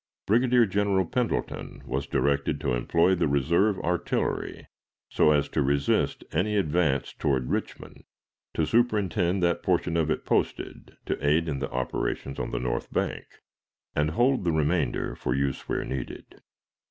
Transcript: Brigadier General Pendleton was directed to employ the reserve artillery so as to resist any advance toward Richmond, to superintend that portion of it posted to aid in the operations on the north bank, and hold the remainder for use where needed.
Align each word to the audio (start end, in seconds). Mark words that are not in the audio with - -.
Brigadier 0.25 0.65
General 0.65 1.05
Pendleton 1.05 1.83
was 1.85 2.07
directed 2.07 2.59
to 2.61 2.73
employ 2.73 3.13
the 3.13 3.27
reserve 3.27 3.77
artillery 3.81 4.65
so 5.11 5.29
as 5.29 5.47
to 5.49 5.61
resist 5.61 6.23
any 6.31 6.57
advance 6.57 7.13
toward 7.13 7.51
Richmond, 7.51 8.05
to 8.55 8.65
superintend 8.65 9.43
that 9.43 9.61
portion 9.61 9.95
of 9.97 10.09
it 10.09 10.25
posted 10.25 10.97
to 11.05 11.23
aid 11.23 11.47
in 11.47 11.59
the 11.59 11.69
operations 11.69 12.39
on 12.39 12.49
the 12.49 12.57
north 12.59 12.91
bank, 12.91 13.25
and 13.95 14.09
hold 14.09 14.43
the 14.43 14.51
remainder 14.51 15.15
for 15.15 15.35
use 15.35 15.69
where 15.69 15.85
needed. 15.85 16.41